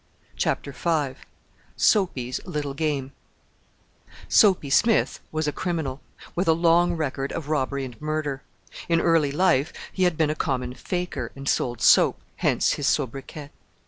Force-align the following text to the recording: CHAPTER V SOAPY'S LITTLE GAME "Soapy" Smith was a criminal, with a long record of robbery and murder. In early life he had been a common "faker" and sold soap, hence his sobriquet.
CHAPTER 0.35 0.71
V 0.71 1.21
SOAPY'S 1.77 2.43
LITTLE 2.47 2.73
GAME 2.73 3.11
"Soapy" 4.27 4.71
Smith 4.71 5.19
was 5.31 5.47
a 5.47 5.51
criminal, 5.51 6.01
with 6.35 6.47
a 6.47 6.53
long 6.53 6.93
record 6.93 7.31
of 7.33 7.49
robbery 7.49 7.85
and 7.85 8.01
murder. 8.01 8.41
In 8.89 8.99
early 8.99 9.31
life 9.31 9.71
he 9.93 10.05
had 10.05 10.17
been 10.17 10.31
a 10.31 10.35
common 10.35 10.73
"faker" 10.73 11.31
and 11.35 11.47
sold 11.47 11.81
soap, 11.81 12.19
hence 12.37 12.71
his 12.71 12.87
sobriquet. 12.87 13.51